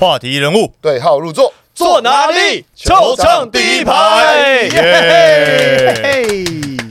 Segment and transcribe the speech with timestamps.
[0.00, 2.64] 话题人物对号入座，坐哪里？
[2.74, 4.66] 球场第一排。
[4.72, 6.24] 耶！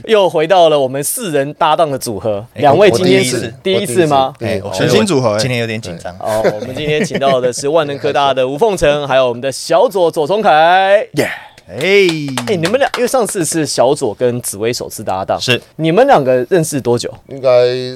[0.04, 4.32] 又回到了我们四人搭档的组合，哎两位今天是第一次吗？
[4.38, 6.14] 哎，全新组合哎今天有点紧张。
[6.20, 11.04] 哦，我们今天请到的是万能科大的 吴凤成，还有我们的小左左崇凯。
[11.14, 11.28] 耶！
[11.68, 11.78] 哎，
[12.48, 17.12] 哎，你们俩因为上次是小左跟紫薇首次搭档，是你们两个认识多久？
[17.28, 17.48] 应该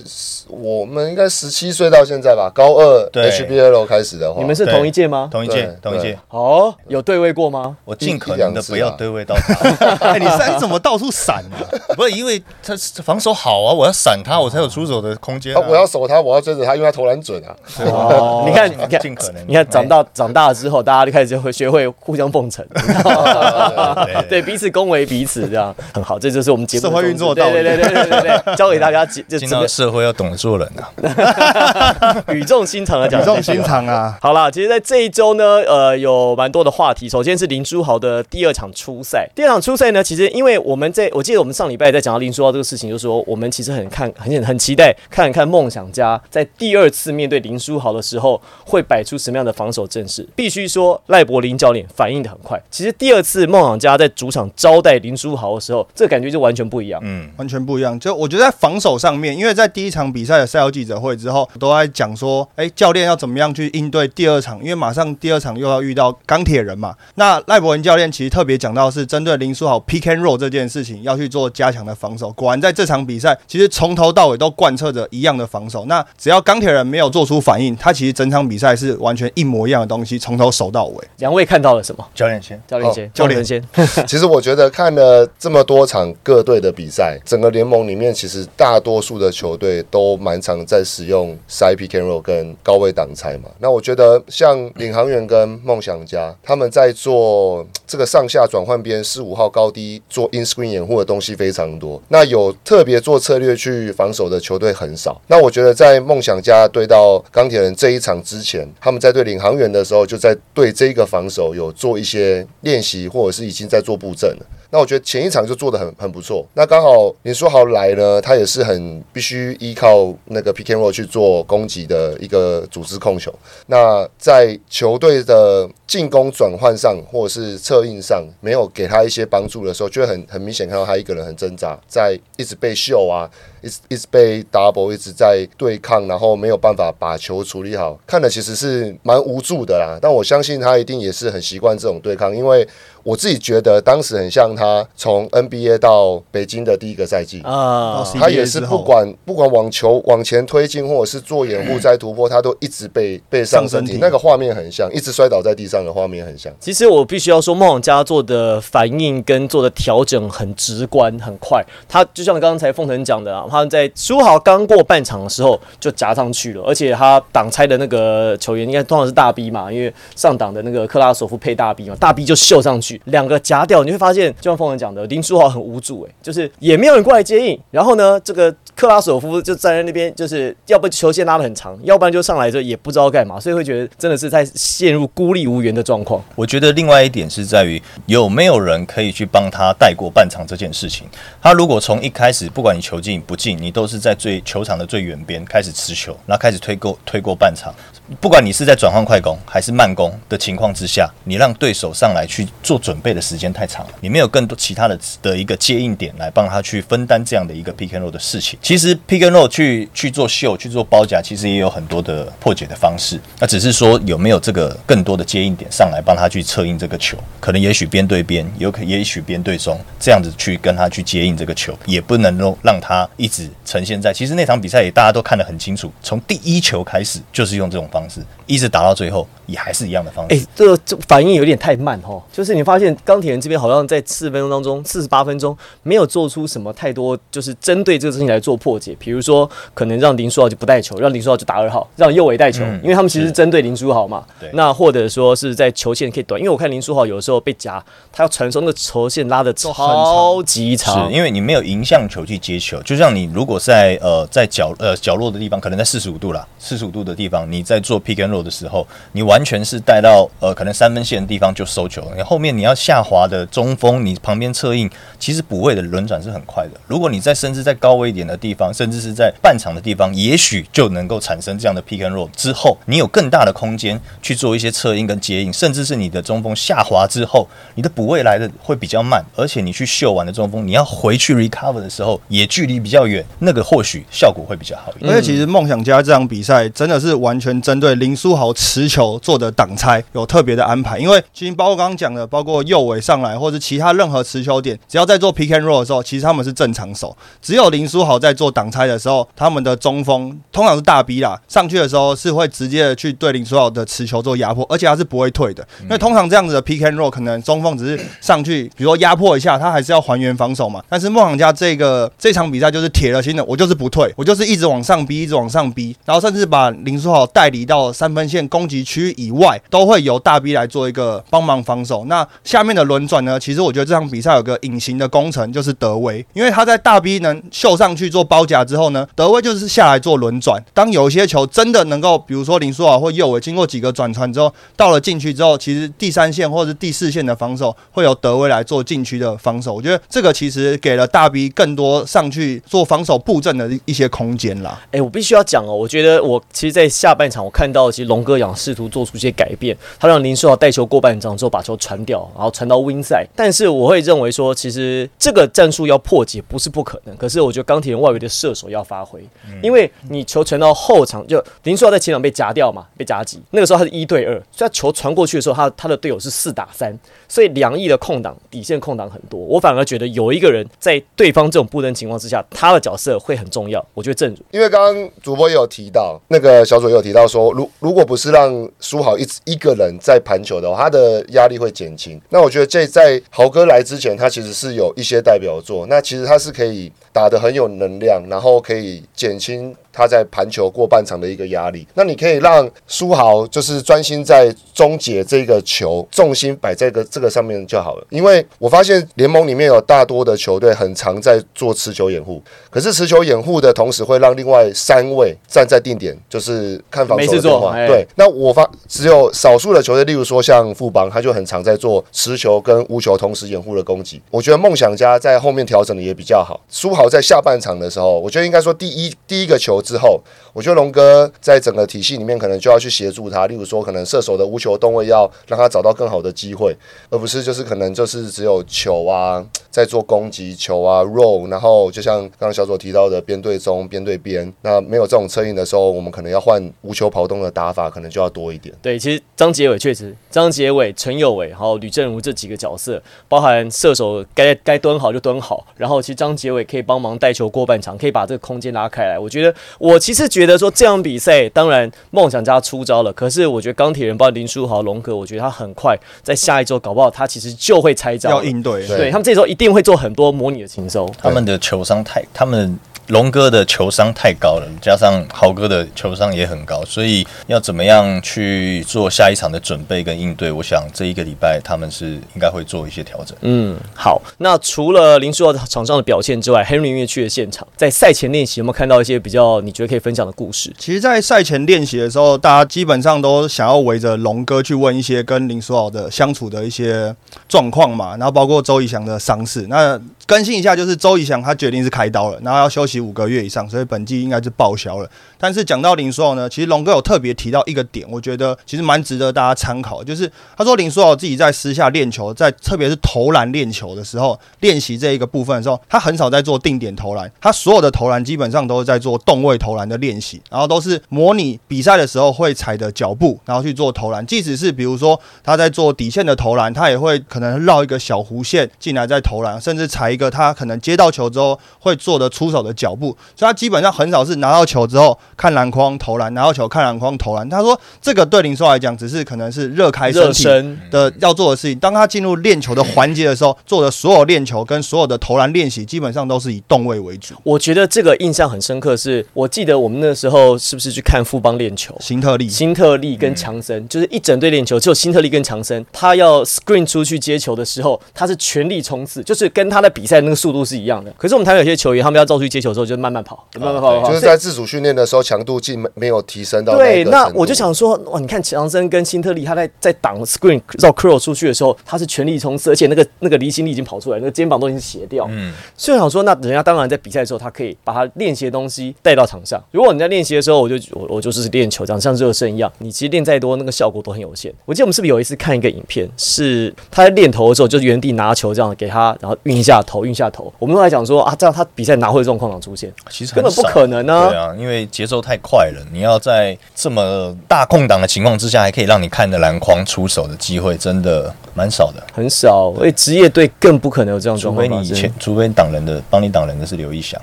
[0.06, 5.28] 是我们应该十七岁到现在吧，高二对 HBL 开始的话，你们是同一届吗？
[5.30, 6.16] 同一届，同一届。
[6.30, 7.76] 哦，有对位过吗？
[7.84, 11.58] 我尽可能的不要对位到他， 哎，你三怎么到处闪啊？
[11.96, 15.60] 不是因为他防守好啊，我要闪他，我才有出手的空间啊。
[15.60, 17.54] 啊，我要守他，我要追着他，因为他投篮准啊。
[17.80, 22.64] 哦，你看，你看，尽可能你看，长大长大了之后，大家就开始会学会互相奉承，
[24.28, 26.18] 对彼此恭维彼此，这样很好。
[26.18, 32.24] 这就是我们节目的社会运作道理对对对对对对对，教给大家就进怎么到社会要懂得做人啊。
[32.28, 33.62] 语重心长的讲语重心。
[33.64, 34.18] 长啊！
[34.20, 37.08] 好啦，其实，在这一周呢，呃，有蛮多的话题。
[37.08, 50.28] 首先是林书豪的第二场初赛，第二场初赛呢，其实因为我们在我记得我们上礼拜在讲到林书豪这个事情，就说我们其实很看很很期待看一看梦想家在第二次面对林书豪的时候会摆出什么样的防守阵势。
[50.36, 52.60] 必须说，赖柏林教练反应的很快。
[52.70, 57.00] 其实第二次梦想家在主场招待林书豪的时候，这感觉就完全不一样。
[57.04, 57.98] 嗯，完全不一样。
[57.98, 66.94] 就我觉得在防守上面，因为在第一场比赛的赛后记者会之后，都在讲说，哎、教练要怎么样去应对第二场，因为马上第二场又要遇到钢铁人嘛。
[67.16, 72.30] 那赖伯文教练其实特别讲到是针对林书豪 pick and roll 这件事情要去做加强的防守。
[72.32, 75.84] 果然在这场比赛，其实从头到尾都贯彻着一样的防守。
[75.86, 81.04] 那只要钢铁人没有做出反应，他其实整场比赛是完全一模一样的东西，从头守到尾。
[81.18, 82.06] 两位看到了什么？
[82.14, 82.60] 教练先。
[82.66, 83.62] 教练先，哦教练先。
[84.06, 93.48] 其实我觉得看了这么多场各队的比赛，整个联盟里面其实大多数的球队都蛮常在使用塞 pick and roll 跟高位挡拆嘛。
[93.58, 102.00] 那我觉得像领航员跟梦想家，他们在做这个上下转换边四五号高低做 in screen 掩护的东西非常多。
[102.08, 105.20] 那有特别做策略去防守的球队很少。
[105.28, 114.46] 那我觉得在梦想家对到钢铁人这一场之前，他们在对领航员的时候，就在对这个防守有做一些练习，或者是已经在做布阵了。
[114.70, 116.44] 那我觉得前一场就做的很很不错。
[116.54, 123.32] 那刚好林书豪来呢，他也是很必须依靠那个 pick and roll 去做攻击的一个组织控球。
[123.66, 133.30] 那在球队的进攻转换上，或者是策应上，没有给他一些帮助的时候，就会很很明显看到他一个人很挣扎，在一直被秀啊，
[133.64, 139.98] 一直一直被 double，一直在对抗，然后没有办法把球处理好，看的其实是蛮无助的啦。
[140.00, 142.66] 但我相信他一定也是很习惯这种对抗，因为
[143.02, 147.40] 我自己觉得当时很像他从 NBA 到北京的第一个赛季。
[147.42, 156.52] 啊，他也是不管不管网球往前推进，或者是做掩护再突破，他都一直被被上身体，那个画面很像，一直摔倒在地上的画面很像。
[156.60, 161.64] 其实我必须要说，梦想家做的反应跟做的调整很直观、很快。
[161.88, 186.22] 他就像刚才凤腾讲的啊，他在苏豪刚过半场的时候就夹上去了，而且他挡拆的那个球员应该通常是大 B 嘛，因为上档的那个克拉索夫配大 B 嘛，大 B 就秀上去，两个夹掉，你会发现，就像凤凰讲的，林书豪很无助、欸，就是也没有人过来接应，然后呢，这个克拉索夫就站在那边，就是要不球线拉得很长，要不然就上来之后也不知道干嘛，所以会觉得真的是在陷入孤立无援的状况。
[186.34, 191.06] 我觉得另外一点是在于有没有人可以去帮他带过半场这件事情。
[191.42, 197.74] 他如果从一开始，不管你球进不进你都是在最球场的最远边开始持球，然后开始推过推过半场。
[198.20, 208.58] 不管你是在转换快攻还是慢攻的情况之下，你让对手上来去做准备的时间太长了，你没有更多其他的的一个接应点来帮他去分担这样的一个 pick and roll 的事情。
[208.60, 213.18] 其实 pick and roll 去去做秀、去做包夹，其实也有很多的破解的方式。
[213.38, 224.12] 那只是说有没有这个更多的接应点上来帮他去策应这个球，可能也许边对边，有可也许边对中，这样子去跟他去接应这个球，也不能够让他一直呈现在。
[224.12, 230.34] 其实那场比赛也大家都看得很清楚，从第一球开始就是用这种方式，一直打到最后也还是一样的方式。
[230.34, 232.20] 哎、这这反应有点太慢哦。
[232.32, 238.96] 就是你发现钢铁人这边好像在四十分钟当中，四十八分钟没有做出什么太多，就是针对这个事情来做破解。
[238.98, 244.24] 比如说，可能让林书豪就不带球，让林书豪就打二号，让右伟带球，嗯因为他们其实是针对林书豪嘛。
[244.40, 247.82] 对那或者说是在球线可以短，因为我看林书豪有的时候被夹，
[248.12, 251.14] 他要传送那个球线拉的超级长是。
[251.14, 266.70] 因为你没有迎向球去接球，就像你如果在呃在角呃角落的地方，可能在四十五度啦，四十五度的地方，你在做 pick and roll 的时候，你完全是带到呃可能三分线的地方就收球，你后面你要下滑的中锋，你旁边策应，其实补位的轮转是很快的。
[266.86, 285.12] 如果你在甚至在高位一点的地方，甚至是在半场的地方，也许就能够产生这样的 pick and roll 之后，你有更大的空间去做一些策应跟接应，甚至是你的中锋下滑之后，你的补位来的会比较慢，而且你去秀完的中锋，你要回去 recover 的时候也距离比较远，那个或许效果会比较好一点。
[285.12, 297.16] 而且其实梦想家这场比赛真的是完全真针对林书豪持球做的挡拆有特别的安排，因为其实包括刚刚讲的，包括右尾上来或者其他任何持球点，只要在做 pick and roll 的时候，其实他们是正常手。
[297.42, 305.66] 只有林书豪在做挡拆的时候，他们的中锋通常是大 B 啦，上去的时候是会直接的去对林书豪的持球做压迫，而且他是不会退的。
[305.82, 310.80] 因为通常这样子的 pick and roll 可能中锋只是上去，比如说压迫一下，他还是要还原防守嘛。
[310.88, 322.04] 但是梦想家这个这场比赛就是铁了心的，我就是不退，我就是一直往上逼，一直往上逼，然后甚至把林书豪带离到三分线攻击区以外，都会由大 B 来做一个帮忙防守。
[322.06, 323.38] 那下面的轮转呢？
[323.38, 330.62] 其实我觉得这场比赛有个隐形的工程，就是德威，因为他在大 B 能秀上去做包夹之后呢，德威就是下来做轮转。
[330.72, 339.74] 当有一些球真的能够，比如说林书豪或右尾经过几个转传之后，到了禁区之后，其实第三线或者是第四线的防守会由德威来做禁区的防守。
[339.74, 344.80] 我觉得这个其实给了大 B 更多上去做防守布阵的一些空间啦。
[344.92, 353.24] 哎、我必须要讲哦，我觉得我其实，在下半场我看到，其实龙哥想试图做出一些改变，他让林书豪带球过半场之后把球传掉，然后传到 win 赛。
[353.36, 359.24] 但是我会认为说，其实这个战术要破解不是不可能，可是我觉得钢铁人外围的射手要发挥，
[359.62, 366.98] 因为你球传到后场，就林书豪在前场被夹掉嘛，被夹击，那个时候他是一对二，所以他球传过去的时候，他他的队友是四打三，
[367.28, 369.38] 所以两翼的空档底线空档很多。
[369.38, 373.84] 我反而觉得有一个人在对方这种布阵情况之下，他的角色会很重要。
[373.94, 382.20] 我觉得正如因为刚刚主播也有提到，那个小左也有提到说，如如果不是让苏豪一一个人在盘球的话，他的压力会减轻。
[382.30, 391.86] 那我觉得这在豪哥来之前，他其实是有一些代表作，那其实他是可以打得很有能量，然后可以减轻他在盘球过半场的一个压力。
[391.94, 398.04] 那你可以让苏豪就是专心在终结这个球，重心摆在个这个上面就好了。
[398.10, 407.76] 因为我发现联盟里面有大多的球队很常在做持球掩护，可是持球掩护的同时会让另外三位站在定点，就是看防守的电话。
[407.86, 414.20] 对，那我发只有少数的球队，例如说像富邦，他就很常在做持球跟无球同时掩护的攻击。
[414.32, 416.60] 我觉得梦想家在后面调整的也比较好。
[416.68, 420.20] 苏豪在下半场的时候，我觉得应该说第一第一个球之后，
[420.52, 426.76] 我觉得龙哥在整个体系里面可能就要去协助他，例如说可能射手的无球动位要让他找到更好的机会，
[427.10, 438.74] 而不是就是可能就是只有球啊在做攻击球啊 roll，然后就像刚刚小左提到的边对中边对边，那没有这种策应的时候，我们可能要换无球跑动的打法，可能就要多一点。
[438.80, 449.18] 对，其实张杰伟确实，张杰伟、陈友伟还有吕正如这几个角色，包含射手该该蹲好就蹲好，然后其实张杰伟可以帮忙带球过半场，可以把这个空间拉开来。
[449.18, 458.30] 我觉得，我其实觉得说这场比赛，当然梦想家出招了，可是我觉得钢铁人包括林书豪、龙哥，我觉得他很快在下一周搞不好他其实就会拆招。
[458.30, 458.86] 要应对。
[458.86, 461.10] 对对他们这周一定会做很多模拟的禽收。
[461.16, 462.78] 他们的球商太，他们
[463.08, 470.50] 龙哥的球商太高了，加上豪哥的球商也很高，所以要怎么样去做下一场的准备跟应对？
[470.50, 473.36] 我想这一个礼拜他们是应该会做一些调整。
[473.42, 474.20] 嗯，好。
[474.38, 480.72] 那除了林书豪场上的表现之外，Henry 因为去了现场，在赛前练习有没有看到一些比较你觉得可以分享的故事？
[480.78, 487.14] 其实，在赛前练习的时候，大家基本上都想要围着龙哥去问一些跟林书豪的相处的一些
[487.48, 489.66] 状况嘛，然后包括周以翔的伤势。
[489.68, 495.10] 那更新一下，就是周以翔他决定是开刀了，然后要休息五个月以上，所以本季应该是报销了。
[495.38, 514.24] 但是讲到林书豪呢，其实龙哥有特别提到一个点，我觉得其实蛮值得大家参考，就是他说林书豪自己在私下练球，在特别是投篮练球的时候，练习这一个部分的时候，他很少在做定点投篮，他所有的投篮基本上都是在做动位投篮的练习，然后都是模拟比赛的时候会踩的脚步，然后去做投篮。
[514.24, 527.48] 即使是比如说他在做底线的投篮，他也会可能绕一个小弧线进来再投篮，甚至踩一个他可能接到球之后会做的出手的脚步，所以他基本上很少是拿到球之后看篮筐投篮，拿到球看篮筐投篮。
[527.48, 531.78] 他说这个对林书豪来讲只是可能是热开身热体身，的要做的事情。
[531.78, 537.34] 当他进入练球的环节的时候，做的所有练球跟所有的投篮练习，基本上都是以动位为主。
[537.42, 541.94] 我觉得这个印象很深刻是，我记得我们那时候是不是去看富邦练球？
[542.00, 551.10] 新特利，新特利跟强森、就是一整队练球，只有新特利跟强森，他要 screen 出去接球的时候，他是全力冲刺，就是跟他的比比赛那个速度是一样的。
[551.16, 554.06] 可是我们台湾有些球员，他们要照出去接球的时候，就慢慢跑，慢慢跑。
[554.06, 565.26] 就是在自主训练的时候，强度竟没没有提升到对，那我就想说，哇，你看强森跟辛特利，他在在挡 screen 绕 curl 出去的时候，他是全力冲刺，而且那个那个离心力已经跑出来，那个肩膀都已经斜掉。
[565.30, 569.58] 嗯，所以我想说，那人家当然在比赛的时候，他可以把他练习的东西带到场上。
[569.70, 574.52] 如果你在练习的时候，我就我我就是练球，这样像热身一样，你其实练再多，那个效果都很有限。
[574.66, 580.50] 我记得我们是不是有一次看一个影片，是他在练头的时候，就是原地拿球这样给他，然后运一下头，运一下头。
[580.58, 582.90] 我们都在讲说啊，这样他比赛哪会有这种况场出现？
[583.10, 592.02] 其实根本不可能啊对啊，因为节奏太快了，你要在这么大空档的情况之下，还可以让你看着篮筐出手的机会，真的蛮少的。
[592.12, 594.74] 很少，所以职业队更不可能有这样状除况除。
[594.74, 597.20] 非你以前，除非挡人的帮你挡人的是刘一翔，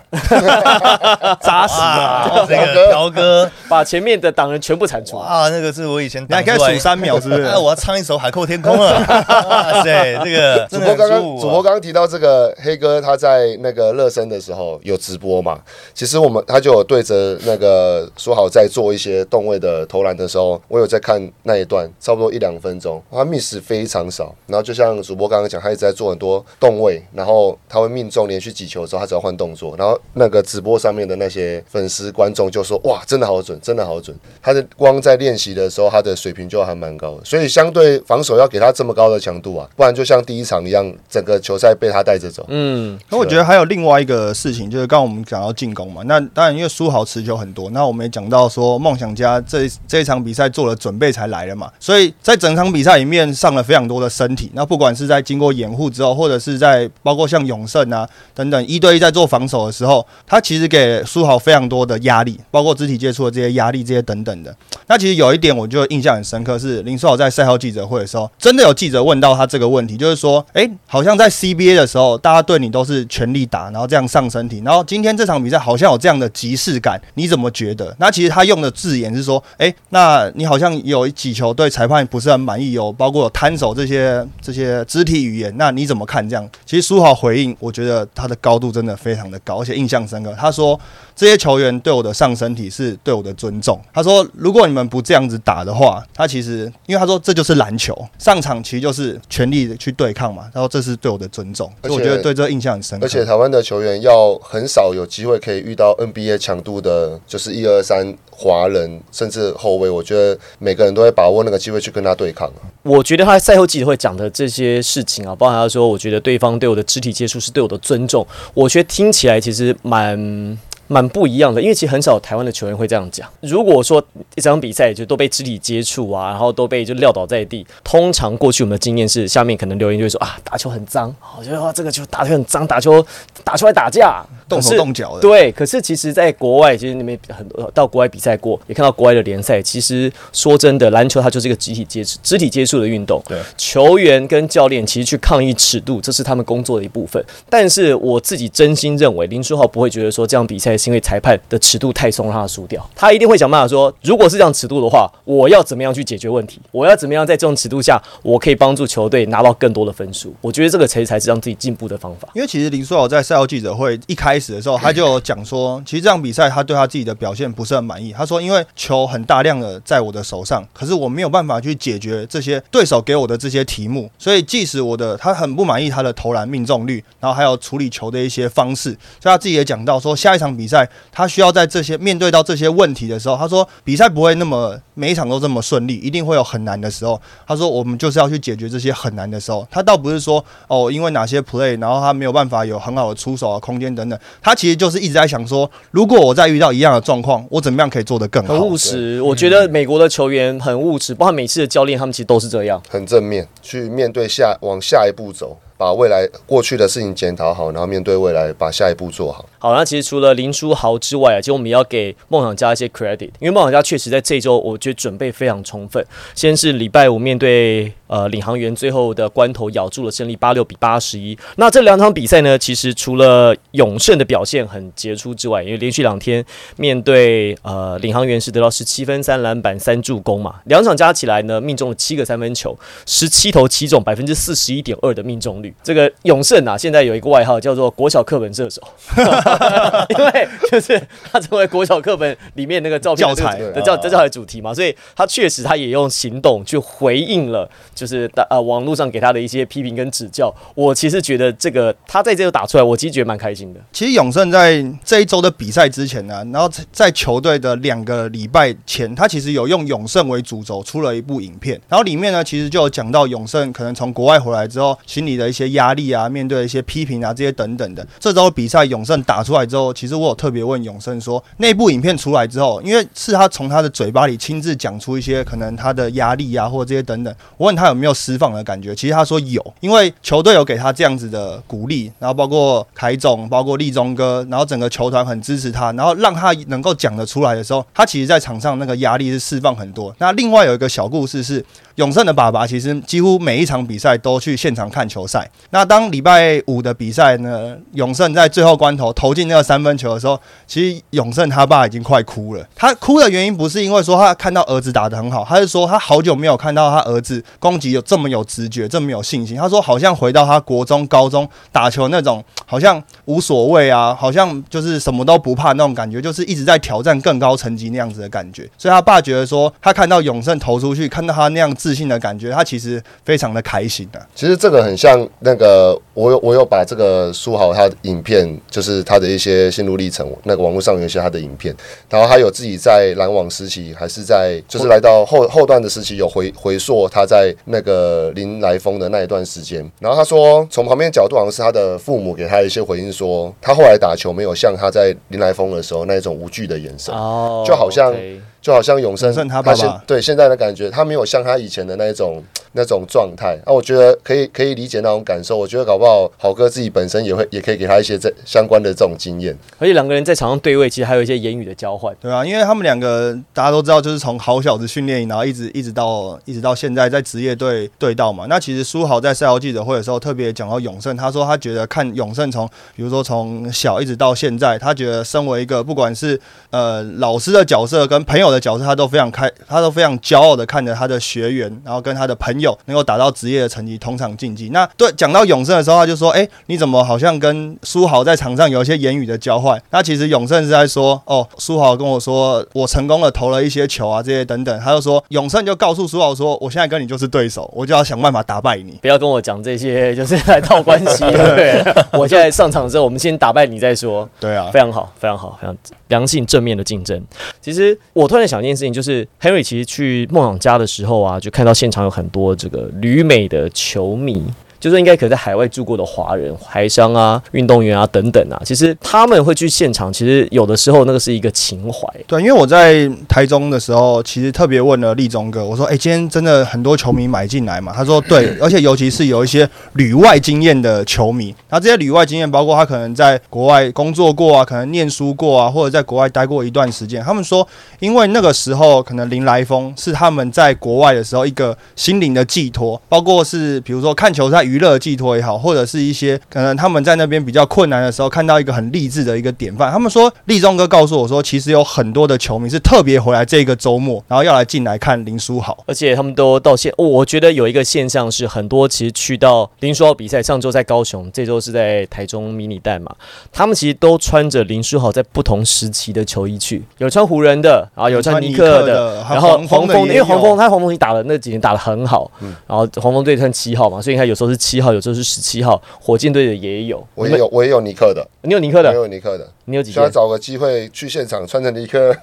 [1.42, 2.30] 扎死啊！
[2.32, 5.18] 啊， 这个朴哥，把前面的挡人全部铲除。
[5.18, 7.42] 啊，那个是我以前你还可以挡出来数三秒，是不是？
[7.42, 9.00] 那， 我要唱一首《海阔天空》了。
[9.50, 15.60] 哇塞，这个主播刚刚啊主播刚刚提到这个黑哥他在那个热身的时候有直播嘛？
[15.94, 24.21] 其实我们他就有对着那个说好在做一些动位的投篮的时候，我有在看那一段，差不多一两分钟，他 miss 非常少。
[24.48, 42.46] 然后就像主播刚刚讲，他一直在做很多动位，然后他会命中连续几球的时候，他只要换动作，然后那个直播上面的那些粉丝观众就说：“哇，真的好准，真的好准。”他的光在练习的时候，他的水平就还蛮高的，所以相对防守要给他这么高的强度啊，不然就像第一场一样，整个球赛被他带着走。
[42.50, 64.54] 嗯，那我觉得还有另外一个事情，就是刚刚我们讲到进攻嘛，那当然因为苏豪持球很多，那我们也讲到说梦想家这这一场比赛做了准备才来的嘛，所以在整场比赛里面上了非常多的身体，那不管是在经过掩护之后，或者是在包括像永胜啊等等一对一在做防守的时候，他其实给苏豪非常多的压力，包括肢体接触的这些压力这些等等的。
[64.88, 77.96] 那其实有一点我就印象很深刻，是林书豪在赛后记者会的时候，真的有记者问到他这个问题，就是说，哎，好像在 CBA 的时候，大家对你都是全力打，然后这样上身体，然后今天这场比赛好像有这样的即视感，你怎么觉得？
[78.00, 84.01] 那其实他用的字眼是说，哎，那你好像有几球对裁判不是很满意，有包括有摊手这些
[84.42, 86.50] 这些肢体语言，那你怎么看这样？
[86.66, 90.36] 其实苏豪回应，我觉得他的高度真的非常的高，而且印象深刻。
[90.40, 90.80] 他说。
[91.14, 93.80] 这些球员对我的上身体是对我的尊重。
[93.94, 100.50] 他说，如果你们不这样子打的话，他其实因为他说这就是篮球，上场其实就是全力的去对抗嘛。
[100.52, 103.06] 他说这是对我的尊重，所以我觉得对这个印象很深刻。
[103.06, 112.66] 而且台湾的球员要很少有机会可以遇到 NBA 强度的，就是一二三华人甚至后卫，我觉得每个人都会把握那个机会去跟他对抗啊。
[112.82, 120.58] 我觉得他赛后记者会会讲的这些事情啊，包含他说，我觉得对方对我的肢体接触是对我的尊重，我觉得听起来其实蛮。
[120.92, 123.26] 蛮不一样的，因为其实很少台湾的球员会这样讲。
[123.40, 124.04] 如果说
[124.36, 133.06] 一场比赛就都被肢体接触啊，然后都被就撂倒在地，通常过去我们的经验是，下面可能留言就会说啊，打球很脏，我觉得哇这个球打球很脏，打球
[133.46, 135.22] 打出来打架，动手动脚的。
[135.22, 139.62] 对，可是其实，在国外，其实你们很多到国外比赛过，也看到国外的联赛。
[139.62, 143.24] 其实说真的，篮球它就是一个集体接触、肢体接触的运动。
[143.28, 147.24] 对，球员跟教练其实去抗议尺度，这是他们工作的一部分。
[147.50, 156.60] 但是我自己真心认为，林书豪不会觉得说这样比赛是因为裁判的尺度太松让他输掉，他一定会想办法说，如果是这样尺度的话，我要怎么样去解决问题？
[156.72, 160.34] 我要怎么样在这种尺度下，我可以帮助球队拿到更多的分数？
[160.42, 162.28] 我觉得这个才才是让自己进步的方法。
[162.34, 168.12] 因为其实林书豪在赛后记者会一开始的时候，他就讲说，其实这场比赛他对他自己的表现不是很满意。
[168.12, 187.20] 他说，因为球很大量的在我的手上，可是我没有办法去解决这些对手给我的这些题目，所以即使我的他很不满意他的投篮命中率，然后还有处理球的一些方式，所以他自己也讲到说，下一场比赛赛他需要在这些面对到这些问题的时候，他说比赛不会那么每一场都这么顺利，一定会有很难的时候。
[187.46, 189.68] 他说我们就是要去解决这些很难的时候。
[189.70, 198.68] 他倒不是说哦，因为哪些 play，然后他没有办法有很好的出手啊、空间等等，他其实就是一直在想说，如果我再遇到一样的状况，我怎么样可以做得更好很？
[198.68, 202.82] 务实，我觉得美国的球员很务实，包括每次的教练，他们其实都是这样。
[202.90, 209.44] 很正面去面对下往下一步走，把未来过去的事情检讨好，然后面对未来，把下一步做好。
[209.58, 216.06] 好，那其实除了林书豪之外啊，其实我们也要给梦想家一些 credit，因为梦想家确实在这周，我觉得准备非常充分。
[216.36, 221.38] 先是礼拜五面对呃领航员，最后的关头咬住了胜利，八六比八十一。
[221.56, 226.44] 那这两场比赛呢，其实除了永胜的表现很杰出之外，因为连续两天
[226.76, 235.74] 面对呃领航员是得到十七分、三篮板、三助攻嘛，两场加起来呢，命中了七个三分球，十七投七中，百分之四十一点二的命中率。
[235.82, 238.82] 这个永胜啊，现在有一个外号叫做国小课本射手。
[240.10, 241.02] 因为就是
[241.32, 247.70] 他成为国小课本里面那个照片教材的教材主题嘛，所以他确实他也用行动去回应了，
[248.02, 253.80] 就是打呃网络上给他的一些批评跟指教，我其实觉得这个他在这个打出来，我其实觉得蛮开心的。
[253.92, 268.04] 其实永胜在这一周的比赛之前呢，然后在球队的两个礼拜前，他其实有用永胜为主轴出了一部影片，然后里面呢其实就有讲到永胜可能从国外回来之后心里的一些压力啊，面对一些批评啊这些等等的。
[268.20, 290.14] 这周比赛永胜打出来之后，其实我有特别问永胜说，那部影片出来之后，因为是他从他的嘴巴里亲自讲出一些可能他的压力啊或者这些等等，我问他有没有释放的感觉，其实他说有，因为球队有给他这样子的鼓励，然后包括凯总，包括立中哥，然后整个球团很支持他，然后让他能够讲得出来的时候，他其实在场上那个压力是释放很多。
[290.18, 291.64] 那另外有一个小故事是，
[291.96, 295.50] 永胜的爸爸其实几乎每一场比赛都去现场看球赛。
[295.72, 302.66] 那当礼拜五的比赛呢，永胜在最后关头投进那个三分球的时候，其实永胜他爸已经快哭了。
[302.76, 309.58] 他哭的原因不是因为说他看到儿子打得很好，他是说他好久没有看到他儿子攻有这么有直觉、这么有信心。
[309.58, 318.70] 他说好像回到他国中、高中打球那种，好像无所谓啊，好像就是什么都不怕那种感觉，就是一直在挑战更高层级那样子的感觉。
[318.78, 331.76] 所以他爸觉得说，他看到永胜投出去，看到他那样自信的感觉，他其实非常的开心的、其实这个很像那个，我有我有把这个书豪他的影片，就是他的一些心路历程，那个网络上有一些他的影片，
[332.10, 339.80] 然后他有自己在篮网时期，还是在就是来到后后段的时期，有回回溯他在那个林来峰的那一段时间。
[340.00, 347.14] 然后他说，从旁边角度好像是他的父母给他一些回应说，他后来打球没有像他在林来峰的时候那一种无惧的眼神。
[347.16, 348.14] 哦就好像
[348.62, 352.42] 就好像永生永胜他爸爸现对现在的感觉，他没有像他以前的那一种
[352.74, 353.58] 那种状态。
[353.66, 355.58] 啊，我觉得可以可以理解那种感受。
[355.58, 359.58] 我觉得搞不好好哥自己本身也会也可以给他一些这相关的这种经验。
[359.78, 362.16] 而且两个人在场上对位，其实还有一些言语的交换。
[362.22, 368.46] 对啊，因为他们两个大家都知道，就是从好小子训练营，然后一直一直到一直到现在在职业队对到嘛。
[368.48, 372.66] 那其实苏豪在赛后记者会的时候特别讲到永胜，他说他觉得看永胜从
[372.96, 376.40] 比如说从小一直到现在，他觉得身为一个不管是
[376.70, 384.70] 呃老师的角色跟朋友的角色，他都非常开，他都非常骄傲的看着他的学员，然后跟他的朋友能够达到职业的成绩，同场竞技。
[384.70, 401.24] 那对讲到永胜的时候，他就说：“哎、你怎么好像跟苏豪在场上有一些言语的交换？”那其实永胜是在说：“哦，苏豪跟我说，我成功的投了一些球啊，这些等等。”他就说，永胜就告诉苏豪说：“我现在跟你就是对手，我就要想办法打败你。”不要跟我讲这些，就是来套关系。
[401.32, 401.84] 对，
[402.14, 404.28] 我现在上场之后，我们先打败你再说。
[404.40, 407.22] 对啊，非常好，非常好，非常良性正面的竞争。
[407.62, 414.44] 其实我突然在想一件事情，就是 Henry 其实去梦想家的时候啊，就看到现场有很多这个旅美的球迷。
[414.82, 422.06] 就是应该可能在海外住过的华人、台商啊、运动员啊等等啊，其实他们会去现场，其实有的时候那个是一个情怀。
[422.28, 437.24] 对，因为我在台中的时候，其实特别问了立中哥，我说：“哎、今天真的很多球迷买进来嘛？”他说：“对， 而且尤其是有一些旅外经验的球迷，那这些旅外经验包括他可能在国外工作过啊，可能念书过啊，或者在国外待过一段时间。
[437.24, 437.68] 他们说，
[438.00, 449.92] 因为那个时候可能林来峰是他们在国外的时候一个心灵的寄托，包括是比如说看球赛娱乐寄托也好，或者是一些可能他们在那边比较困难的时候看到一个很励志的一个典范。
[449.92, 455.78] 他们说，立中哥告诉我说，其实有很多的球迷是特别回来这个周末，然后要来进来看林书豪。
[455.86, 463.14] 而且他们都到现、哦，我觉得有一个现象是，很多其实去到林书豪比赛，上周在高雄，这周是在台中迷你蛋嘛，
[463.52, 472.30] 他们其实都穿着林书豪在不同时期的球衣去，有穿湖人的，然后有穿尼克的，然后黄黄蜂，的也有为黄蜂他黄蜂打了那几年打的很好，
[472.68, 479.94] 然后黄蜂队穿七号嘛，所以你看有时候是七号，有时候是十七号，火箭队的也有，我也有我也有尼克的，你有尼克的，我有尼克的，你有几件？
[479.94, 482.16] 希望找个机会去现场穿着尼克，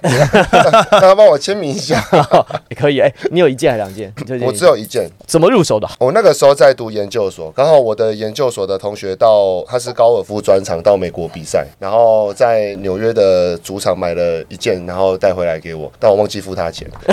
[0.91, 2.01] 让 他帮我签名一下。
[2.69, 4.13] 也 可以，哎、你有一件还是两件？
[4.39, 5.09] 你我只有一件。
[5.25, 5.87] 怎么入手的？
[5.99, 16.87] 我那个时候在读研究所，刚好我的研究所的同学到他是高尔夫专场到美国比赛，然后在纽约的主场买了一件，然后带回来给我，但我忘记付他钱。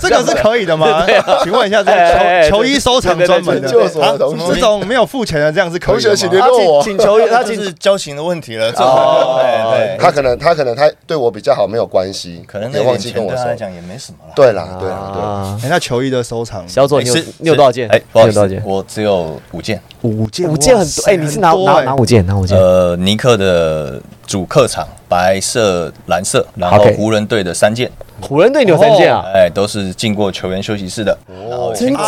[0.00, 1.06] 这个是可以的吗？
[1.42, 6.40] 请问一下，这个球球衣收藏专门的研究所的同学，这种没有付钱的，这样是可以的同学请吗？
[6.40, 6.82] 他联络我。
[6.82, 8.72] 请请求他请这是交情的问题了。
[8.72, 13.54] 这哦对 对，他可能他可能他对我比较好，没有关系，可能那也忘记跟我说。
[13.54, 14.32] 讲也没什么了。
[14.36, 17.88] 对啦，对啦，对那球衣的收藏，小左，你有是你有多少件？
[17.88, 18.62] 哎，不好意思？
[18.64, 19.80] 我只有五件。
[20.02, 22.56] 五件，五件很多，哎，你是拿拿拿五件，拿五件。
[22.56, 29.24] 呃，尼克的主客场白色、蓝色，然后湖人队的三件，湖人队你有三件啊？
[29.34, 31.98] 哎，都是进过球员休息室的，然后真的？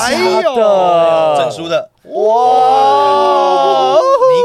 [1.38, 1.88] 证书的。
[2.12, 3.39] 哇！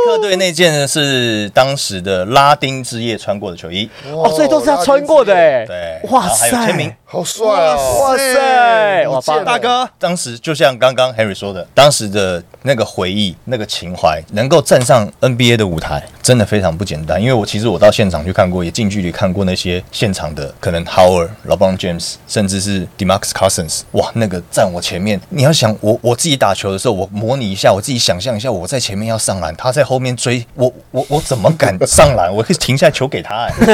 [0.06, 6.94] 尼克队那件呢是当时的拉丁之夜穿过的球衣，哦，所以都是他穿过的哎，对，哇然后还有签名，。
[7.08, 8.00] 好帅哦！
[8.02, 17.22] 哇塞，哇塞大哥，当时就像刚刚 Harry 说的，当时的那个回忆、那个情怀，能够站上 NBA 的舞台，真的非常不简单。
[17.22, 32.30] 因为我其实我到现场去看过，也近距离看过那些现场的，可能 Howard、LeBron James，甚至是 Demarcus Cousins，哇，那个站我前面，你要想我我自己打球的时候，我模拟一下，我自己想象一下，我在前面要上篮，他在后面追我，我我怎么敢上篮？
[32.34, 33.54] 我可以停下来球给他、哎，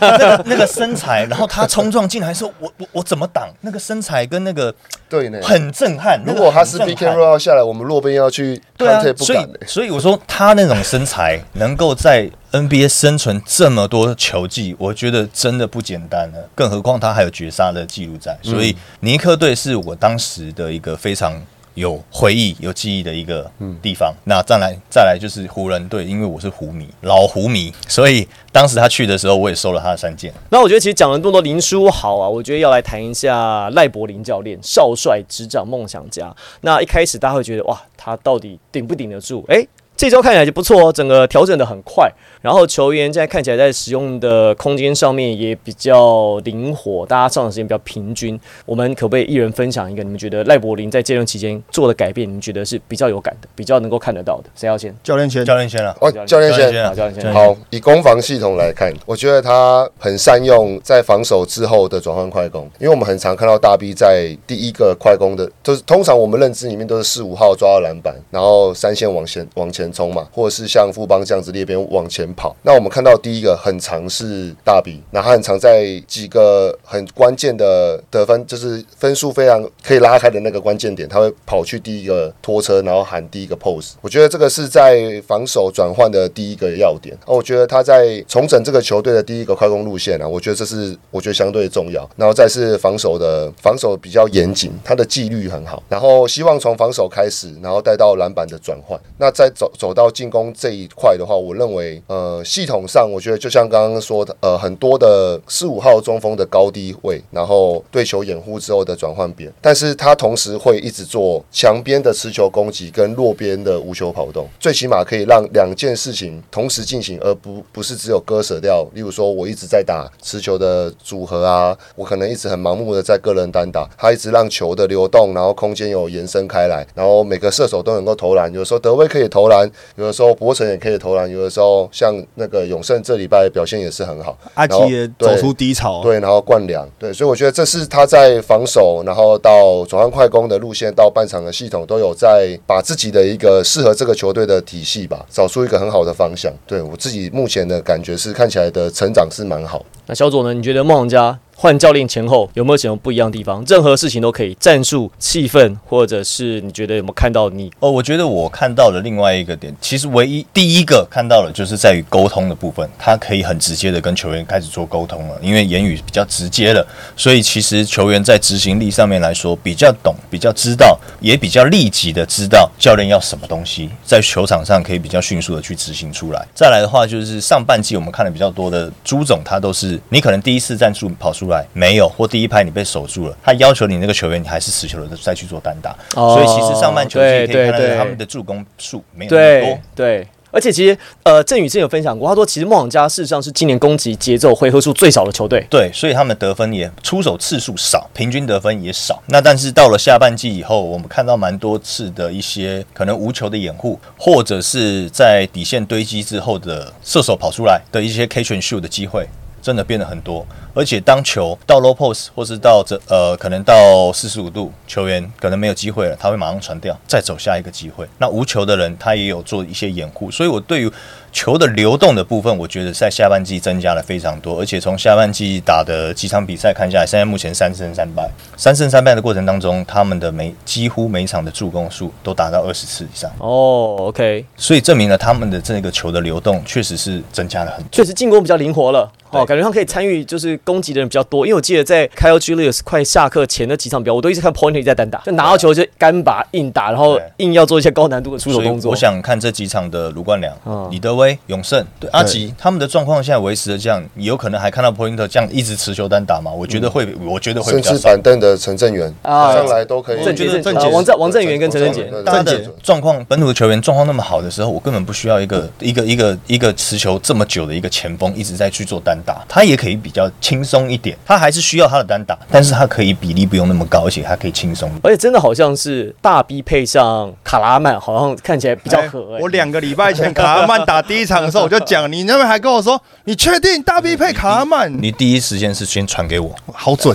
[0.00, 3.48] 那个那个身材，然后他冲撞进来的时候，我我我怎么挡？
[3.60, 4.74] 那个身材跟那个
[5.08, 5.38] 对呢。
[5.42, 6.20] 很震撼。
[6.24, 16.48] 如果他是那 B 个 K 很 r 震 o 撼 l 下来，我们落边要去对啊所以所以我说他那种身材能够在 NBA 生存这么多球季，我觉得真的不简单了。
[16.54, 21.40] 更何况他还有绝杀的记录在，所以尼克队是我当时的一个非常。
[21.74, 24.14] 有回忆、有记忆的一个地方。
[24.24, 30.32] 那再来，再来就是湖人队，因为我是湖迷，老湖迷，所以当时他去的时候，我也收了他的三件。
[30.50, 36.34] 那我觉得其实讲了这么多林书豪啊，我觉得要来谈一下赖柏林教练，少帅执掌梦想家。
[36.60, 39.44] 那一开始大家会觉得哇，他到底顶不顶得住？
[39.48, 39.66] 诶，
[40.02, 48.36] 这周看起来就不错哦，整个调整的很快，然后球员现在看起来在使用的空间上面也比较灵活，大家上场时间比较平均。
[48.66, 54.50] 我们可不可以一人分享一个你们觉得赖柏林在这段期间做的改变，你们觉得是比较有感的，比较能够看得到的？
[54.56, 54.92] 谁要先？
[55.04, 57.32] 教练签教练先了，哦，教练先，教练先。
[57.32, 72.56] 好，以攻防系统来看，我觉得他很善用在防守之后的转换快攻，因为我们很常看到大 B 在第一个快攻的，就是通常我们认知里面都是四五号抓到篮板，然后三线往前往前冲嘛，或者是像富邦这样子列边往前跑。
[72.62, 83.92] 那我们看到第一个很常是大比那他很常在几个很关键的得分，就是分数非常可以拉开的那个关键点，他会跑去第一个拖车，然后喊第一个 pose。
[84.00, 87.16] 我觉得这个是在防守转换的第一个要点。
[87.26, 92.08] 哦，我觉得他在重整这个球队的第一个快攻路线啊，我觉得这是我觉得相对重要。
[92.16, 95.82] 然后再是防守的防守比较严谨，他的纪律很好。
[95.88, 98.98] 然后希望从防守开始，然后带到篮板的转换。
[99.18, 118.86] 那再走走到进攻这一块的话，我认为呃系统上，我觉得就像刚刚说的，呃很多的四五号中锋的高低位，然后对球掩护之后的转换边，但是他同时会一直做墙边的持球攻击跟落边的无球跑动，最起码可以让两件事情同时进行，而不不是只有割舍掉。
[118.94, 128.48] 例如说，我一直在打持球的组合啊，我可能一直很盲目的在个人单打，他一直让球的流动，然后空间有延伸开来，然后每个射手都能够投篮。
[128.54, 134.36] 有时候德威可以投篮，有的时候博成也可以投篮，有的时候像那个永胜这礼拜表现也是很好。
[134.54, 146.52] 阿然后吉也走出低潮，对，然后灌两，对，所以我觉得这是他在防守，然后到转换快攻的路线，到半场的系统都有在把自己的一个适合这个球队的体系吧，找出一个很好的方向。
[146.66, 149.84] 对我自己目前的感觉是看起来的成长是蛮好。
[150.06, 150.52] 那小左呢？
[150.52, 153.64] 你觉得梦想家换教练前后有没有什么不一样的地方？
[153.68, 166.84] 任何事情都可以，战术、气氛，或者是你觉得有没有看到你哦，我觉得我看到的另外一个点，其实唯一第一个看到的就是在于沟通的部分，他可以很直接的跟球员开始做沟通了，因为言语比较直接了，
[167.16, 176.44] 所以其实球员在执行力上面来说比较懂、比较知道，也比较立即的知道教练要什么东西，在球场上可以比较迅速的去执行出来。
[176.52, 190.18] 再来的话，就是上半季我们看的比较多的朱总，他都是你可能第一次战术跑出来没有，或第一拍你被守住了，他要求你那个球员你还是持球的再去做单打，哦所以其实上半球季可以看到他们的助攻数没有那么多对。
[190.22, 195.66] 对，而且其实呃，郑宇之前有分享过，他说其实梦想家事实上是今年攻击节奏回合数最少的球队。
[195.70, 199.22] 对，所以他们得分也出手次数少，平均得分也少。
[199.26, 209.26] 那但是到了下半季以后，我们看到蛮多次的一些可能无球的掩护，或者是在底线堆积之后的射手跑出来的一些 catch and shoot 的机会。
[209.62, 210.44] 真的变得很多，
[210.74, 218.06] 而且当球到 low post 或是到这呃可能到四十五度，球员可能没有机会了，他会马上传掉，再走下一个机会。
[218.18, 220.92] 那无球的人他也有做一些掩护，所以我对于
[221.32, 237.88] 球的流动的部分，我觉得在下半季增加了非常多，而且从下半季打的几场比赛看下来，现在目前三胜三败，三胜三败的过程当中，他们的每几乎每一场的助攻数都达到二十次以上，哦，OK，所以证明了他们的这个球的流动确实是增加了很多。
[237.90, 239.10] 确实进攻比较灵活了。
[239.30, 241.46] 哦，感觉他可以参与就是攻击的人比较多。
[241.46, 248.90] 因为我记得在 Kyle Julius 快下课前的几场比赛，我都一直看 Pointer 在单打，就拿到球就干拔硬打，然后硬要做一些高难度的出手动作。
[248.90, 256.50] 我想看这几场的卢冠良嗯、李德威、永胜、对阿吉他们的状况现在维持的这样，有可能还看到 Pointer 这样一直持球单打吗？
[256.50, 257.90] 我觉得会，我觉得会比较少。
[257.90, 260.24] 甚至板凳的陈正元啊上来都可以。
[260.24, 271.16] 郑杰、郑郑杰啊王正、王正元跟陈振杰，对大家的状况，本土的球员状况那么好的时候，我根本不需要一个一个一个一个持球这么久的一个前锋一直在去做单打，他也可以比较轻松一点。
[271.26, 274.90] 他还是需要他的单打，但是他可以比例不用那么高，而且他可以轻松。
[275.02, 279.40] 而且真的好像是大 B 配上卡拉曼，好像看起来比较合、欸。
[279.40, 284.90] 我两个礼拜前卡拉曼打第一场的时候，我就讲，你那边还跟我说，你确定大 B 配卡拉曼？
[285.02, 287.14] 你第一时间是先传给我，好准，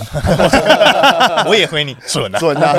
[1.49, 2.37] 我也回你准啊。
[2.37, 2.73] 准啊！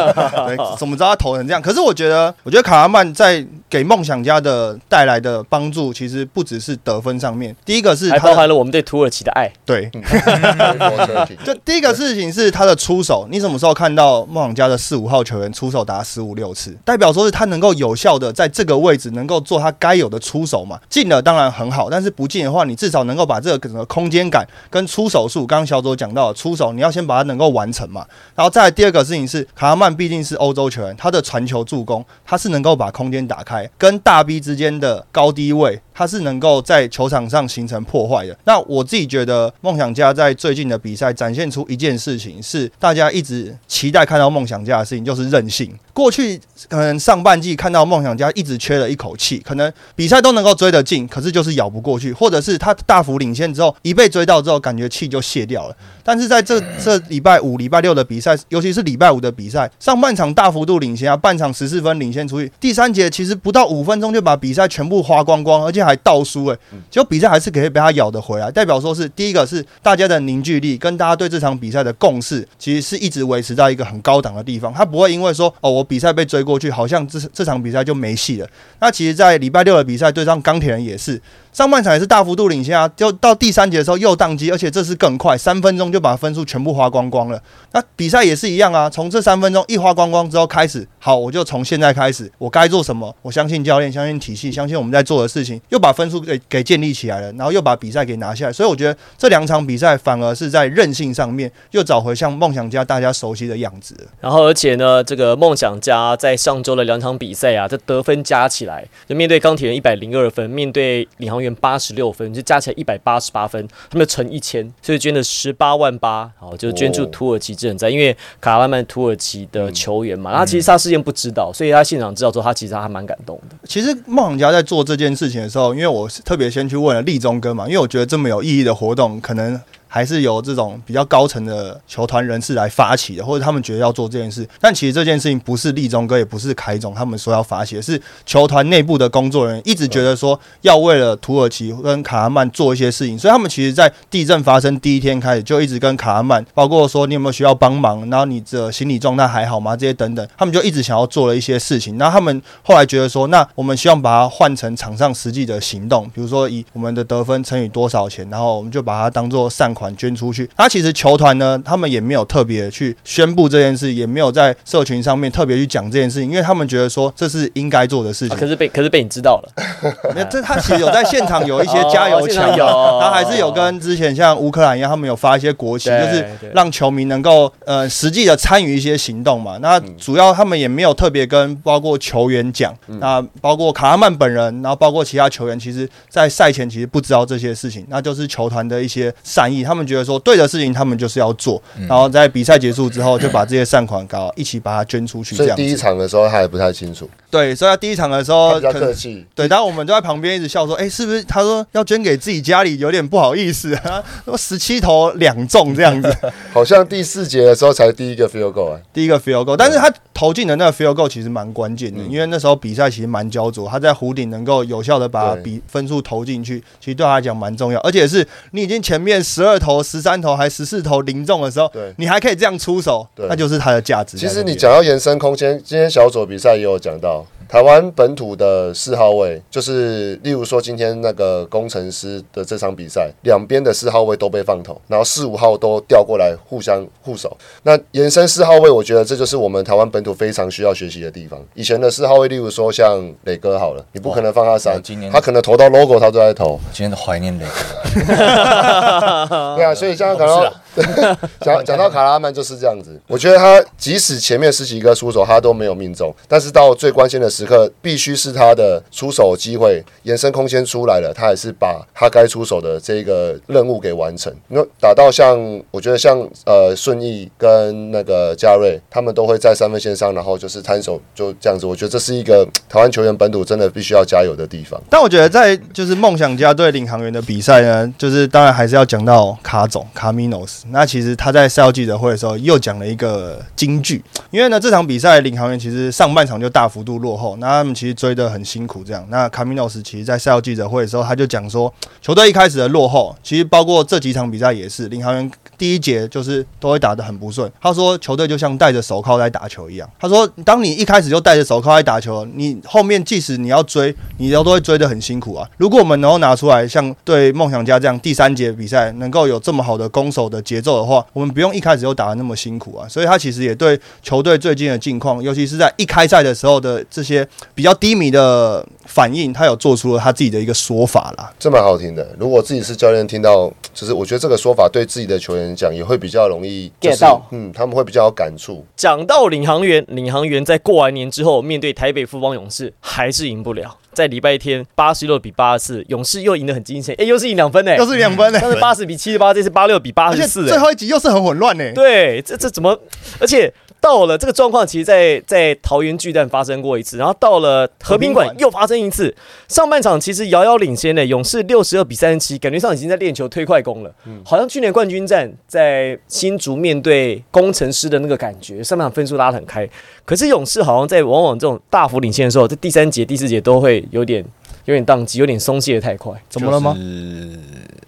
[0.46, 1.60] 对，怎么知道他投成这样？
[1.60, 7.54] 可是我觉得，我觉得卡拉曼在给梦想家的带来的帮助，其实不只是得分上面。
[7.64, 9.50] 第一个是还他的包含了我们对土耳其的爱。
[9.66, 20.78] 对，对就第一个事情是他的出手，你什么时候看到梦想家的四五号球员出手达十五六次，代表说是他能够有效的在这个位置能够做他该有的出手嘛？
[20.88, 28.06] 进了当然很好，但是不进的话，你至少能够把这个整个空间感跟出手数，刚刚小左讲到的出手，你要先把它能够完成嘛。
[28.34, 38.36] 然后再第二个事情是，卡拉曼毕竟是欧洲球员，他的传球助攻，他是能够把空间打开，跟大 B 之间的高低位，他是能够在球场上形成破坏的。
[38.44, 45.76] 那我自己觉得，梦想家在最近的比赛展现出一件事情，是大家一直期待看到梦想家的事情，就是韧性。
[45.92, 55.76] 过去可能上半季看到梦想家一直缺了一口气，可能比赛都能够追得进，可是就是咬不过去，或者是他大幅领先之后，一被追到之后，感觉气就泄掉了。
[56.02, 66.58] 但是在这这礼拜五、礼拜六的比赛，尤其是礼拜五的比赛，上半场大幅度领先啊，半场十四分领先出去，第三节其实不到五分钟就把比赛全部花光光，而且还倒输诶、
[66.90, 78.48] 结果比赛还是可以被他咬得回来，代表说是第一个是大家的凝聚力跟大家对这场比赛的共识，其实是一直维持在一个很高档的地方，他不会因为说哦我比赛被追过去，好像这这场比赛就没戏了。
[78.80, 81.20] 那其实，在礼拜六的比赛对上钢铁人也是，
[81.58, 87.42] 上半场也是大幅度领先啊，就到第三节的时候又宕机，而且这次更快，三分钟就把分数全部花光光了。
[87.72, 93.12] 那比赛也是一样啊，从这三分钟一花光光之后开始，好，我就从现在开始，我该做什么？
[93.22, 98.52] 我相信教练，相信体系，相信我们在做的事情，又把分数给给建立起来了，然后又把比赛给拿下来。
[98.52, 103.96] 所以我觉得这两场比赛反而是在韧性上面又找回像梦想家大家熟悉的样子。
[104.20, 123.56] 然后，而且呢，这个梦想家在上周的两场比赛啊，这得分加起来，就面对钢铁人一百零二分，面对领航员八十六分，就加起来一百八十八分，他们乘一千，所以捐了十八万八，好，就是捐助土耳其之人在，因为卡拉曼土耳其的球员嘛，他其实他事先不知道，所以他现场知道之后，他其实他还蛮感动的。
[123.64, 134.48] 其实梦想家在做这件事情的时候，因为我是特别先去问了立中哥嘛，因为我觉得这么有意义的活动，可能还是由这种比较高层的球团人士来发起的，或者他们觉得要做这件事。
[134.60, 149.74] 但其实这件事情不是立中哥，也不是凯总他们说要发起的，是球团内部的工作人员一直觉得说要为了土耳其跟卡拉曼做一些事情，所以他们其实在地震发生第一天开始就一直跟卡拉曼，包括说你有没有需要帮忙，然后你的心理状态还好吗？
[149.74, 151.96] 这些等等，他们就一直想要做了一些事情。
[151.98, 160.50] 然后他们后来觉得说，那我们希望把它换成场上实际的行动，比如说以我们的得分乘以多少钱，然后我们就把它当做善款捐出去。
[160.56, 168.48] 那其实球团呢，他们也没有特别去宣布这件事，也没有在社群上面特别去讲这件事情，因为他们觉得说这是应该做的事啊、情可。
[168.48, 169.52] 是被可是被你知道了，
[170.16, 179.58] 那这他其实有在现场有一些加油墙嘛，场有然后还是有跟之前像乌克兰一样，他们有发一些国旗，就是让球迷能够呃实际的参与一些行动嘛。
[179.60, 195.78] 那主要他们也没有特别跟包括球员讲，那包括卡拉曼本人，然后包括其他球员，其实在赛前其实不知道这些事情，那就是球团的一些善意，他们觉得说对的事情他们就是要做，然后在比赛结束之后就把这些善款搞一起把它捐出去，这样所以第一。
[195.78, 199.24] 场的时候他还不太清楚，对，所以他第一场的时候比较候客气。
[199.32, 201.22] 对，然后我们就在旁边一直笑说，哎、是不是？
[201.22, 204.02] 他说要捐给自己家里，有点不好意思啊。
[204.24, 206.12] 说 十七投两中这样子，
[206.52, 224.28] 好像第四节的时候才第一个 field goal 啊，第一个 field goal，但是他投进的那个 field goal 其实蛮关键的，嗯因为那时候比赛其实蛮焦灼，他在弧顶能够有效的把比分数投进去，其实对他来讲蛮重要，而且是你已经前面十二投、十三头还十四头零中的时候对，你还可以这样出手，那就是它的价值其。
[224.28, 237.34] 实你讲到延伸空间，今天小组比赛也有讲到，台湾本土的四号位，就是例如说今天那个工程师的这场比赛，两边的四号位都被放投，然后四五号都调过来互相护守。
[237.62, 241.42] 那延伸四号位，我觉得这就是我们台湾本土非常需要学习的地方。
[241.54, 246.60] 以前的四号位，例如说像磊哥好了，你不可能放他三哇今年，他可能投到 logo 他都在投。
[246.70, 248.04] 今天都怀念磊哥，
[249.56, 250.52] 对啊，所以这样讲哦到
[251.40, 253.00] 讲讲到卡拉曼就是这样子。
[253.06, 264.32] 我觉得他即使前面十几个出手他都没有命中，但是到最关键的时刻，必须是他的出手机会延伸空间出来了，他还是把他该出手的这个任务给完成。
[264.48, 265.38] 那打到像
[265.70, 271.66] 我觉得像呃顺义跟那个嘉瑞，他们都会在三分线上，然后就是摊手就这样子。
[271.66, 274.80] 我觉得这是一个台湾球员本土真的必须要加油的地方。
[274.88, 280.57] 但我觉得在就是梦想家对领航员的比赛呢，就是当然还是要讲到卡总卡米诺斯。
[280.70, 289.06] 那其实他在赛后记者会的时候又讲了一个金句，因为呢这场比赛领航员其实上半场就大幅度落后，那他们其实追得很辛苦这样。
[289.08, 297.50] 那卡米诺斯其实在赛后记者会的时候他就讲说，球队一开始的落后，其实包括这几场比赛也是领航员第一节就是都会打得很不顺。
[297.60, 299.90] 他说球队就像戴着手铐在打球一样。
[299.98, 305.48] 他说当你一开始就戴着手铐在打球，你后面即使你要追，你都都会追得很辛苦啊。
[305.56, 312.86] 如果我们能够拿出来像对梦想家这样第三节比赛能够有这么好的攻守的节奏的话，我们不用一开始就打得那么辛苦啊。
[312.88, 321.32] 所以他其实也对球队最近的境况，尤其是在一开赛的时候的这些比较低迷的反应，他有做出了他自己的一个说法啦。
[321.38, 322.14] 这蛮好听的。
[322.18, 328.64] 如果自己是教练，听到就是我觉得这个说法对自己的球员讲也会比较容易、就是、get 到嗯，他们会比较有感触。
[328.76, 333.76] 讲到领航员，领航员在过完年之后，面对台北富邦勇士还是赢不了。
[333.92, 342.78] 在礼拜天八十六比八十四，勇士又赢得很惊险，哎，又是赢两分呢，又是两分呢、但是八十比七十八，这次八六比八十四，最后一集又是很混乱呢、对，这这怎么？
[343.18, 349.14] 而且到了这个状况，其实在在桃园巨蛋发生过一次，然后到了和平馆又发生一次。
[349.46, 359.68] 上半场其实遥遥领先的勇士六十二比三十七，感觉上已经在练球推快攻了，好像去年冠军战在新竹面对工程师的那个感觉，上半场分数拉得很开。
[360.04, 364.24] 可是勇士好像在往往这种大幅领先的时候，在第三节、第四节都会有点
[364.68, 366.12] 有点宕机，有点松懈的太快。
[366.28, 366.76] 怎么了吗？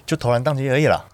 [0.07, 1.05] 就投篮宕机而已啦。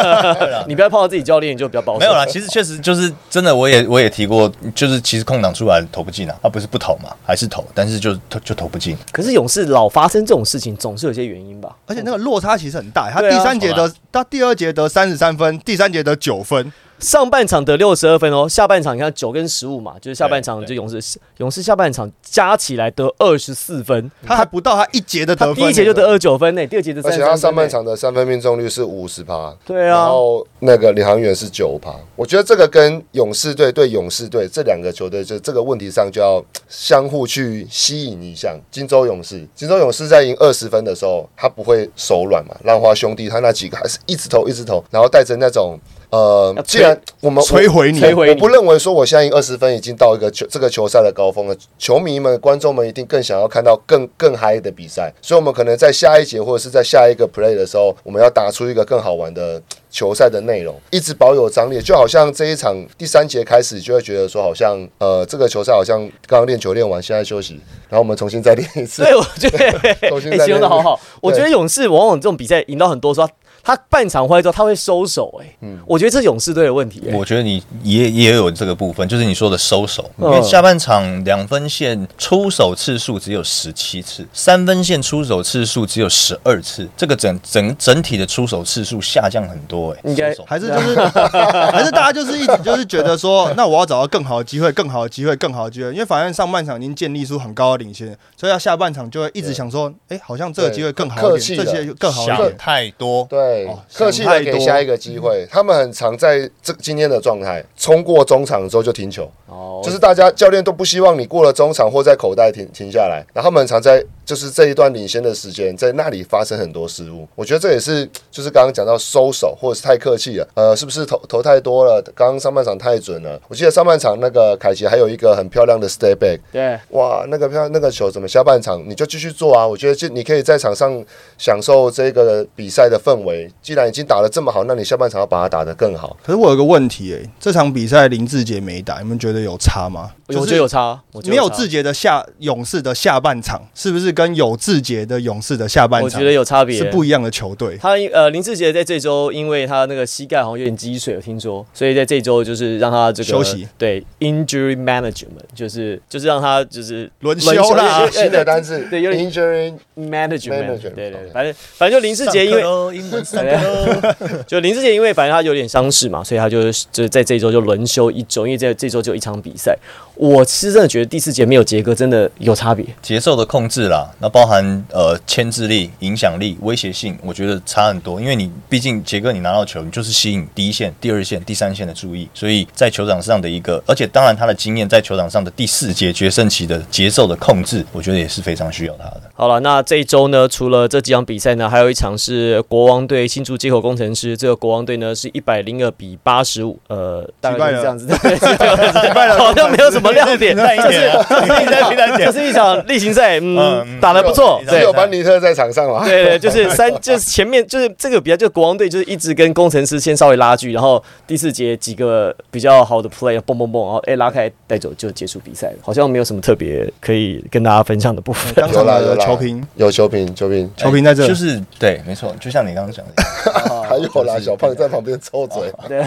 [0.66, 1.98] 你不要碰到自己教练，你就比较保守。
[2.00, 8.96] 没有啦，其实确实就是真的，我也我也提过，就是其实空档出来投不进啊，他不是不投嘛，还是投，但是就投就投不进。
[9.12, 11.76] 可是勇士老发生这种事情，总是有些原因吧？
[11.86, 16.72] 而且那个落差其实很大，他第三节得，他第二节得三十三分，第三节得九分，
[17.02, 25.64] 上半场得六十二分哦，下半场你看九跟十五嘛，就是下半场就勇士勇士下半场加起来得二十四分，他还不到他一节的他得分。
[25.64, 27.18] 第一节就得二十九分呢，第二节的而且。
[27.18, 31.92] 他上半场的三分命中率是五十趴，对啊然后那个领航员是九趴。
[32.14, 38.56] 我觉得这个跟勇士队对勇士队这两个球队，就这个问题上就要相互去吸引一下。
[38.70, 42.54] 金州勇士，金州勇士在赢二十分的时候，他不会手软嘛。
[42.62, 45.76] 浪花兄弟他那几个还是一直投一直投，然后带着那种。
[46.12, 51.56] 呃，既然我们摧毁你摧毁你我不认为说我现在赢二十分已经到一个球这个球赛的高峰了。
[51.78, 61.80] 球迷们、观众们一定更想要看到更更嗨的比赛，所以我们可能在下一节或者是在下一个 play 的时候，我们要打出一个更好玩的球赛的内容，一直保有张力。
[61.80, 69.16] 就好像这一场第三节开始，就会觉得说，好像呃这个球赛好像刚刚练球练完，现在休息，然后我们重新再练一次对。
[69.16, 71.00] 我觉得哎 重新再练形容的好好。
[71.22, 73.28] 我觉得勇士往往这种比赛赢到很多时候，
[73.62, 75.78] 他半场回来之后他会收手，哎，嗯。
[75.86, 77.02] 我觉得这是勇士队的问题。
[77.10, 80.30] 哎我觉得你也也有这个部分，就是你说的收手，因嗯。
[80.30, 90.94] 为下半场两分线出手次数只有十七次，三分线出手次数只有十二次，这个整整整体的出手次数下降很多、哎，应该还是就是
[91.70, 102.56] 还是大家就是一直就是觉得说，那我要找到更好的机会，更好的机会，更好的机会，因为反正上半场已经建立出很高的领先，所以要下半场就会一直想说，哎，好像这个机会更好一点，这些更好一想点。
[102.56, 105.46] 太多，对哦，客气的给下一个机会。
[105.50, 109.80] 他们很常在这今天的状态，冲过中场之后就停球，哦。
[109.84, 117.26] 就是大家教练都不希望你过了中场或在口袋停停下来，然后他们很常在就是这一段领先的时间，在那里发生很多失误。
[117.34, 122.02] 我觉得这也是就是刚刚讲到收手或者是太客气了，呃，是不是投投太多了？
[122.14, 123.40] 刚刚上半场太准了。
[123.48, 126.78] 我记得上半场那个凯奇还有一个很漂亮的 Stay Back，对。
[126.90, 129.66] 哇，那个漂那个球怎么下半场你就继续做啊？
[129.66, 131.04] 我觉得就你可以在场上
[131.36, 133.50] 享受这个比赛的氛围。
[133.60, 136.16] 既然已经打得这么好，那你下半场要把它打得更好。
[136.22, 140.12] 可是我有个问题，哎，这场比赛林志杰没打，你们觉得有差吗？
[140.28, 147.78] 我觉得有差没有志杰的下勇士的下半场，是不是是跟有志杰的勇士的下半场我觉得有差别，是不一样的球队。
[147.80, 158.06] 他呃林志杰在这周，因为他那个膝盖好像有点积水，我听说，所以在这周就是让他这个休息，对 injury management，就是就是让他就是轮休啦。
[158.10, 162.62] 新的单字，对有点 injury management，Management，对对对反正反正就林志杰因为
[164.46, 169.78] 就林志杰因为反正他有点伤势嘛，所以他就就在这一周就轮休一周，因为这这周就有一场比赛。
[170.14, 178.20] 我是真的觉得第四节没有杰哥真的有差别，节奏的控制啦，那包含呃牵制力、影响力、威胁性，我觉得差很多。
[178.20, 189.22] 因为你毕竟杰哥你拿到球，你就是吸引第一线、第二线、第三线的注意，所以在球场上的一个，而且当然他的经验在球场上的第四节决胜期的节奏的控制，我觉得也是非常需要他的。
[189.34, 194.36] 好了，那这一周呢，除了这几场比赛呢，还有一场是国王队新竹接口工程师。
[194.36, 198.36] 这个国王队呢是一百零二比八十五，呃，大概就是这样子，对，
[199.38, 206.04] 好像没有什么 亮点，就是就是一场例行赛，嗯，嗯打得不错，只对有班尼特在场上嘛。
[206.04, 215.68] 对对，就是三，就是前面就是这个比较，就国王队就是一直跟工程师先稍微拉锯，然后第四节几个比较好的 play，蹦蹦蹦，然后哎拉开带走就结束比赛。
[215.68, 218.52] 了，好像没有什么特别可以跟大家分享的部分。
[218.54, 219.24] 当场的有啦有啦。
[219.26, 223.22] 球评，有球评，球评，球评在这，就是对，没错，就像你刚刚讲的，
[223.88, 226.02] 还有啦，小胖在旁边抽嘴，对。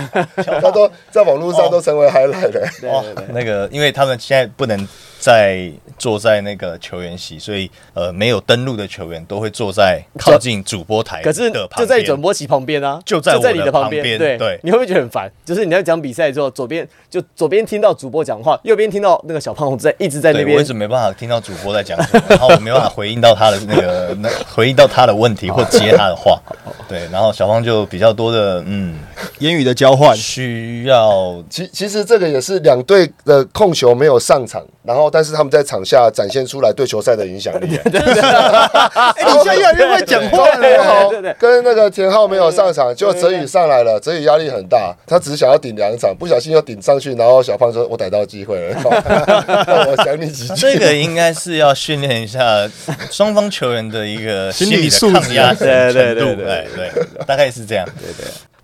[0.61, 2.61] 他都在网络上都成为 highlight 的。
[2.89, 3.25] 哇对对。
[3.25, 4.87] 对，那个，因为他们现在不能
[5.25, 15.31] 再坐在那个球员席，所以呃，没有登录的球员都会坐在靠近主播台可是的旁边，就在转播席旁边啊，就在你的旁旁边对对你会不会觉得很烦？
[15.43, 26.39] 就是你在讲比赛之后，左边就左边听到主播讲话，右边听到那个小胖虎在一直在那边，我边一直没办法听到主播在讲什么，然后我没办法回应到他的那个那回应到他的问题或接他的话，
[26.87, 28.99] 对，然后小胖就比较多的嗯，
[29.39, 37.77] 言语的交换，需要其其实这个也是两队的控球没有上场，然后但是他们在场下展现出来对球赛的影响力。
[37.85, 40.83] 哎，你现在越来越会讲话了。
[40.83, 52.69] 浩对对跟那个田浩没有上场，就泽宇上来了，泽宇压力很大，他只是想要顶两场，不小心又顶上去，然后小胖说：“我逮到机会了， 我想你几句。”这个应该是要训练一下
[53.09, 57.87] 双方球员的一个心心理抗压程对对对度，对对对，大概是这样。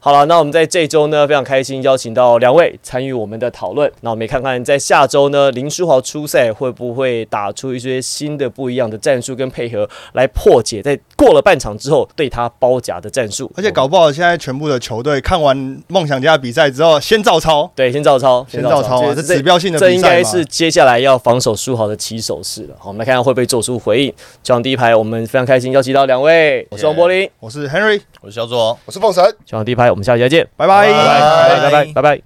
[0.04, 3.92] 好了，那我们在这周呢非常开心邀请到两位参与我们的讨论。
[4.02, 13.52] 那我们也看看在下周呢林书豪出赛会不会打出一些新的不一样的战术跟配合，来破解在过了半场之后对他包夹的战术。
[13.56, 15.56] 而且搞不好现在全部的球队看完
[15.88, 20.02] 梦想家比赛之后，先照抄，对，先照抄，先照抄啊，这这指标性的这应。
[20.02, 22.76] 该是接下来要防守书豪的起手式了。
[22.80, 24.10] 好，我们来看看会不会做出回应。
[24.42, 27.30] 球场第一排，我们非常开心邀请到两位，我是王柏林。
[27.40, 28.76] 我是 Henry，我是肖卓。
[28.84, 29.24] 我是凤神。
[29.46, 30.92] 球场第一排，我们下期再见，拜拜。
[30.92, 32.20] 拜拜拜拜拜拜。